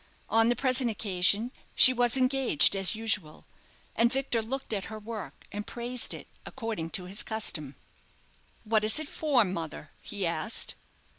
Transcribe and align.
On 0.31 0.49
the 0.49 0.55
present 0.55 0.89
occasion, 0.89 1.51
she 1.75 1.93
was 1.93 2.17
engaged 2.17 2.75
as 2.75 2.95
usual, 2.95 3.45
and 3.95 4.11
Victor 4.11 4.41
looked 4.41 4.73
at 4.73 4.85
her 4.85 4.97
work 4.97 5.45
and 5.51 5.67
praised 5.67 6.15
it, 6.15 6.25
according 6.43 6.89
to 6.97 7.03
his 7.03 7.21
custom. 7.21 7.75
"What 8.63 8.83
is 8.83 8.97
it 8.99 9.07
for, 9.07 9.45
mother?" 9.45 9.91
he 10.01 10.25
asked. 10.25 10.73